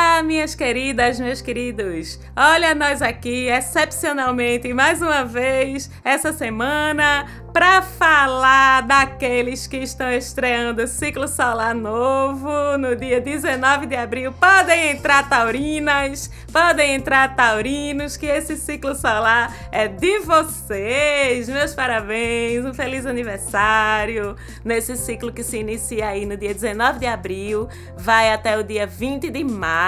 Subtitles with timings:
[0.00, 2.20] Olá, minhas queridas, meus queridos.
[2.36, 10.84] Olha nós aqui, excepcionalmente, mais uma vez, essa semana, para falar daqueles que estão estreando
[10.84, 14.32] o ciclo solar novo no dia 19 de abril.
[14.32, 21.48] Podem entrar taurinas, podem entrar taurinos, que esse ciclo solar é de vocês.
[21.48, 27.06] Meus parabéns, um feliz aniversário nesse ciclo que se inicia aí no dia 19 de
[27.06, 29.87] abril, vai até o dia 20 de maio.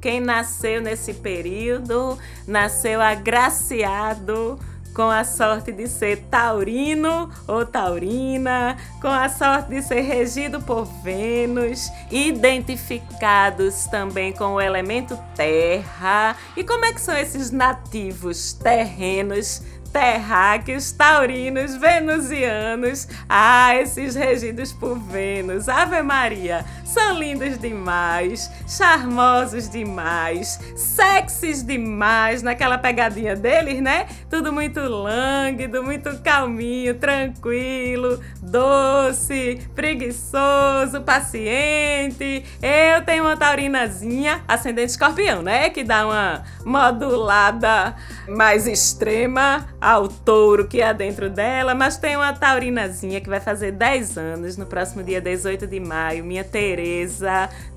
[0.00, 4.58] Quem nasceu nesse período nasceu agraciado
[4.94, 10.84] com a sorte de ser taurino ou taurina, com a sorte de ser regido por
[11.02, 16.36] Vênus, identificados também com o elemento terra.
[16.56, 23.08] E como é que são esses nativos terrenos terráqueos, taurinos, venusianos.
[23.28, 25.68] Ah, esses regidos por Vênus.
[25.68, 34.08] Ave Maria, são lindos demais, charmosos demais, sexys demais, naquela pegadinha deles, né?
[34.28, 42.44] Tudo muito lânguido, muito calminho, tranquilo, doce, preguiçoso, paciente.
[42.60, 45.70] Eu tenho uma taurinazinha, ascendente escorpião, né?
[45.70, 47.94] Que dá uma modulada
[48.28, 53.70] mais extrema ao touro que há dentro dela, mas tem uma taurinazinha que vai fazer
[53.70, 56.79] 10 anos no próximo dia 18 de maio, minha Tereza.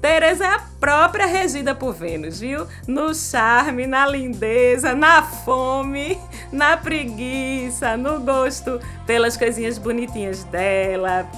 [0.02, 2.68] Tereza é a própria regida por Vênus, viu?
[2.88, 6.18] No charme, na lindeza, na fome,
[6.52, 11.30] na preguiça, no gosto pelas coisinhas bonitinhas dela,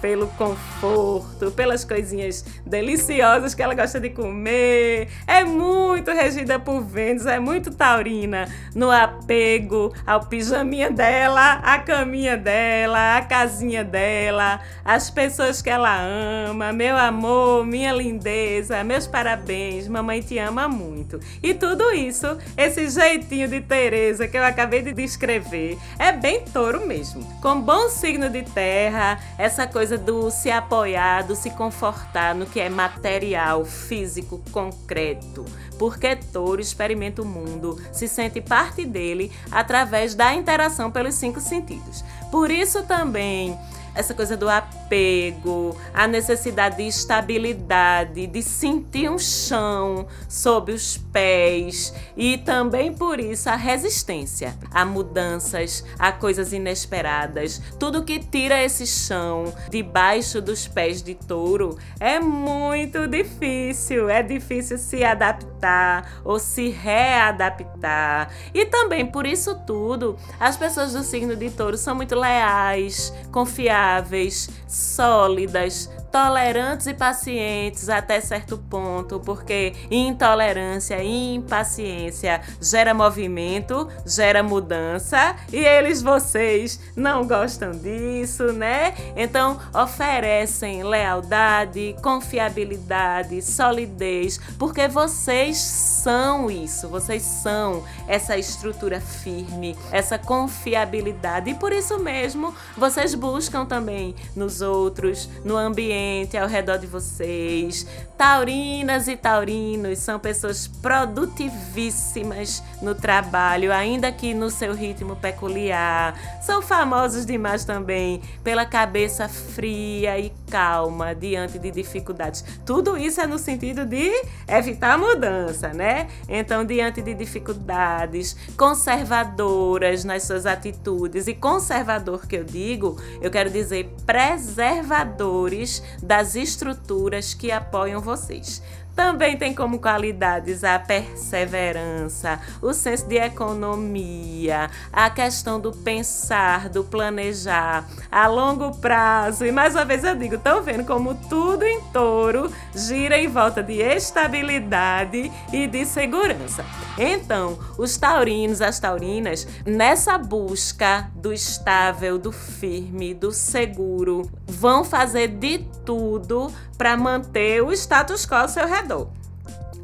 [0.00, 5.08] pelo conforto, pelas coisinhas deliciosas que ela gosta de comer.
[5.26, 12.36] É muito regida por Vênus, é muito taurina no apego ao pijaminha dela, à caminha
[12.36, 16.72] dela, à casinha dela, às pessoas que ela ama.
[16.72, 21.20] Meu amor, minha lindeza, meus parabéns, mamãe te ama muito.
[21.42, 26.86] E tudo isso, esse jeitinho de Teresa que eu acabei de descrever, é bem touro
[26.86, 27.22] mesmo.
[27.40, 32.46] Com bom signo de terra, essa coisa coisa do se apoiar, do se confortar no
[32.46, 35.44] que é material, físico, concreto.
[35.78, 42.04] Porque touro experimenta o mundo, se sente parte dele através da interação pelos cinco sentidos.
[42.30, 43.58] Por isso também
[43.96, 51.94] essa coisa do apego, a necessidade de estabilidade, de sentir um chão sob os pés
[52.16, 57.62] e também por isso a resistência a mudanças, a coisas inesperadas.
[57.78, 64.10] Tudo que tira esse chão debaixo dos pés de touro é muito difícil.
[64.10, 68.30] É difícil se adaptar ou se readaptar.
[68.52, 73.85] E também por isso tudo, as pessoas do signo de touro são muito leais, confiáveis
[73.86, 84.42] saudáveis, sólidas, tolerantes e pacientes até certo ponto, porque intolerância e impaciência gera movimento, gera
[84.42, 88.94] mudança e eles, vocês, não gostam disso, né?
[89.16, 100.18] Então oferecem lealdade, confiabilidade, solidez, porque vocês são isso, vocês são essa estrutura firme, essa
[100.18, 105.95] confiabilidade e por isso mesmo vocês buscam também nos outros, no ambiente
[106.40, 107.86] ao redor de vocês.
[108.16, 116.14] Taurinas e taurinos são pessoas produtivíssimas no trabalho, ainda que no seu ritmo peculiar.
[116.42, 122.44] São famosos demais também pela cabeça fria e calma diante de dificuldades.
[122.64, 124.10] Tudo isso é no sentido de
[124.48, 126.08] evitar mudança, né?
[126.28, 133.50] Então, diante de dificuldades, conservadoras nas suas atitudes, e conservador que eu digo, eu quero
[133.50, 138.62] dizer preservadores das estruturas que apoiam vocês.
[138.96, 146.82] Também tem como qualidades a perseverança, o senso de economia, a questão do pensar, do
[146.82, 149.44] planejar a longo prazo.
[149.44, 153.62] E mais uma vez eu digo, estão vendo como tudo em touro gira em volta
[153.62, 156.64] de estabilidade e de segurança.
[156.98, 165.28] Então, os taurinos, as taurinas, nessa busca do estável, do firme, do seguro, vão fazer
[165.28, 169.08] de tudo para manter o status quo ao seu redor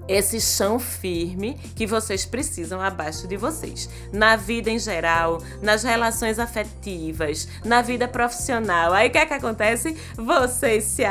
[0.09, 3.89] esse chão firme que vocês precisam abaixo de vocês.
[4.13, 8.93] Na vida em geral, nas relações afetivas, na vida profissional.
[8.93, 9.97] Aí o que é que acontece?
[10.17, 11.05] Vocês se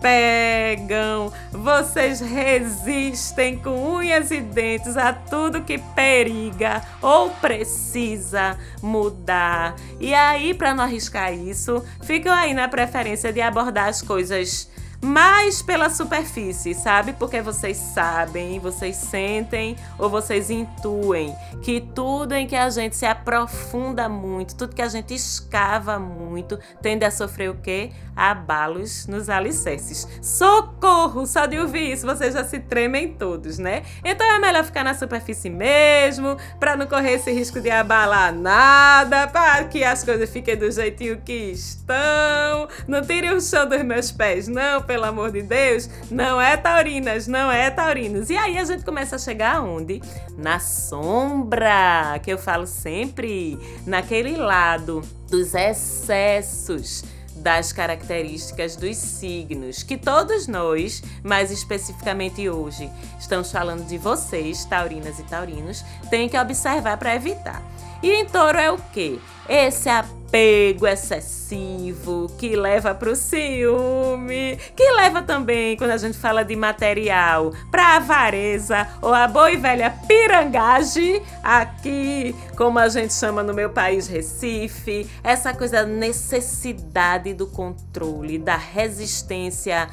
[0.00, 9.76] apegam, vocês resistem com unhas e dentes a tudo que periga ou precisa mudar.
[10.00, 14.70] E aí, para não arriscar isso, ficam aí na preferência de abordar as coisas
[15.02, 17.14] mais pela superfície, sabe?
[17.14, 23.06] Porque vocês sabem, vocês sentem ou vocês intuem que tudo em que a gente se
[23.06, 27.90] aprofunda muito, tudo que a gente escava muito, tende a sofrer o quê?
[28.14, 30.06] Abalos nos alicerces.
[30.20, 31.26] Socorro!
[31.26, 33.82] Só de ouvir isso, vocês já se tremem todos, né?
[34.04, 39.26] Então é melhor ficar na superfície mesmo, para não correr esse risco de abalar nada,
[39.28, 42.68] para que as coisas fiquem do jeitinho que estão.
[42.86, 45.88] Não tirem o chão dos meus pés, não, pelo amor de Deus.
[46.10, 48.28] Não é taurinas, não é taurinos.
[48.28, 50.02] E aí a gente começa a chegar aonde?
[50.36, 53.56] Na sombra, que eu falo sempre,
[53.86, 55.00] naquele lado
[55.30, 57.04] dos excessos
[57.36, 65.20] das características dos signos, que todos nós, mais especificamente hoje, estamos falando de vocês, taurinas
[65.20, 67.62] e taurinos, tem que observar para evitar.
[68.02, 69.20] E em touro é o quê?
[69.48, 69.88] Esse
[70.30, 76.54] apego excessivo que leva para o ciúme, que leva também, quando a gente fala de
[76.54, 83.52] material, para avareza ou a boa e velha pirangagem, aqui, como a gente chama no
[83.52, 89.88] meu país, Recife, essa coisa da necessidade do controle, da resistência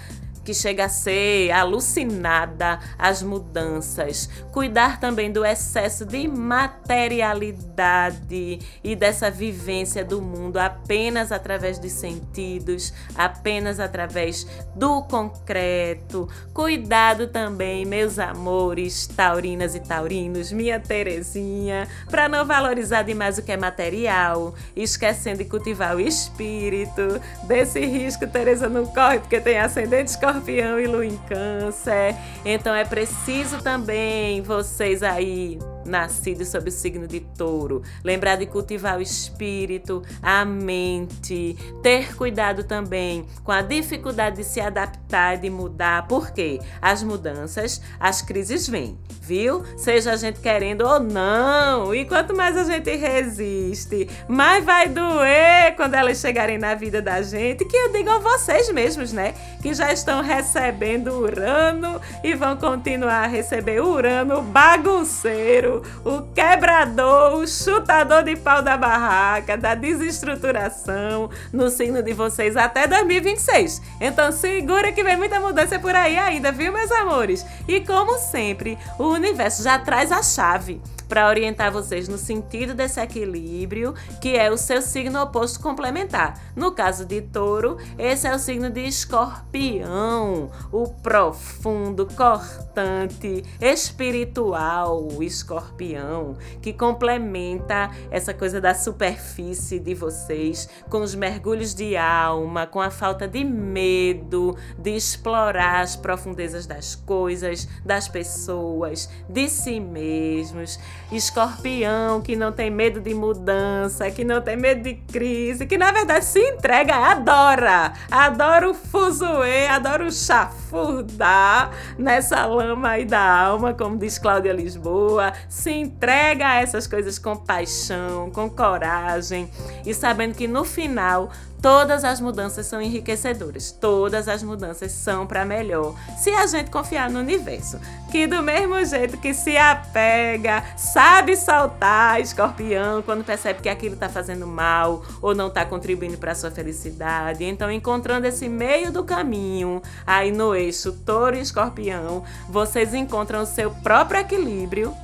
[0.47, 9.29] que chega a ser alucinada às mudanças, cuidar também do excesso de materialidade e dessa
[9.29, 16.29] vivência do mundo apenas através dos sentidos, apenas através do concreto.
[16.53, 23.51] Cuidado também, meus amores, taurinas e taurinos, minha Terezinha, para não valorizar demais o que
[23.51, 27.19] é material, esquecendo de cultivar o espírito.
[27.43, 32.15] Desse risco, Tereza não corre porque tem ascendente escorpião escorpião e lua em câncer.
[32.45, 35.57] Então é preciso também vocês aí
[35.87, 37.81] nascidos sob o signo de touro.
[38.03, 44.59] Lembrar de cultivar o espírito, a mente, ter cuidado também com a dificuldade de se
[44.59, 49.63] adaptar e de mudar, porque as mudanças, as crises vêm, viu?
[49.77, 51.93] Seja a gente querendo ou não.
[51.93, 57.21] E quanto mais a gente resiste, mais vai doer quando elas chegarem na vida da
[57.21, 59.33] gente, que eu digo a vocês mesmos, né?
[59.61, 67.47] Que já estão recebendo Urano e vão continuar a receber Urano bagunceiro o quebrador, o
[67.47, 73.81] chutador de pau da barraca, da desestruturação no signo de vocês até 2026.
[73.99, 77.45] Então segura que vem muita mudança por aí ainda, viu, meus amores?
[77.67, 82.99] E como sempre, o universo já traz a chave para orientar vocês no sentido desse
[82.99, 86.39] equilíbrio, que é o seu signo oposto complementar.
[86.55, 96.37] No caso de Touro, esse é o signo de Escorpião, o profundo, cortante, espiritual Escorpião,
[96.61, 102.89] que complementa essa coisa da superfície de vocês com os mergulhos de alma, com a
[102.89, 110.79] falta de medo de explorar as profundezas das coisas, das pessoas, de si mesmos.
[111.11, 115.91] Escorpião, que não tem medo de mudança, que não tem medo de crise, que na
[115.91, 123.73] verdade se entrega, adora, adora o fuzuê, adora o chafurdar nessa lama aí da alma,
[123.73, 129.49] como diz Cláudia Lisboa, se entrega a essas coisas com paixão, com coragem
[129.85, 131.29] e sabendo que no final
[131.61, 137.09] Todas as mudanças são enriquecedoras, todas as mudanças são para melhor, se a gente confiar
[137.09, 137.79] no universo,
[138.11, 144.07] que do mesmo jeito que se apega, sabe soltar escorpião quando percebe que aquilo está
[144.07, 147.43] fazendo mal ou não está contribuindo para sua felicidade.
[147.43, 153.45] Então, encontrando esse meio do caminho, aí no eixo touro e escorpião, vocês encontram o
[153.45, 154.95] seu próprio equilíbrio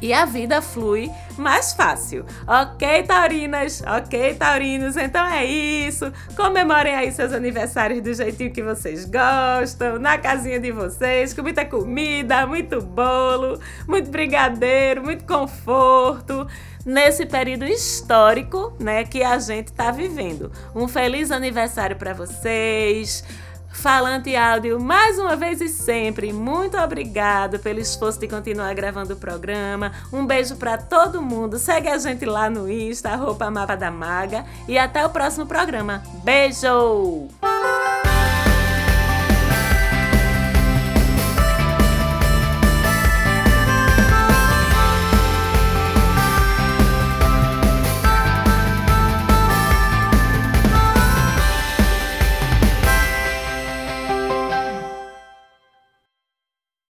[0.00, 2.24] e a vida flui mais fácil.
[2.46, 3.82] Ok, taurinas?
[3.86, 4.96] Ok, taurinos?
[4.96, 6.12] Então é isso.
[6.36, 11.64] Comemorem aí seus aniversários do jeitinho que vocês gostam, na casinha de vocês, com muita
[11.64, 16.46] comida, muito bolo, muito brigadeiro, muito conforto
[16.84, 20.50] nesse período histórico, né, que a gente está vivendo.
[20.74, 23.22] Um feliz aniversário para vocês.
[23.70, 29.16] Falante Áudio, mais uma vez e sempre, muito obrigado pelo esforço de continuar gravando o
[29.16, 29.92] programa.
[30.12, 31.58] Um beijo para todo mundo.
[31.58, 34.44] Segue a gente lá no Insta, arroba Mapa da Maga.
[34.66, 36.02] E até o próximo programa.
[36.24, 37.28] Beijo!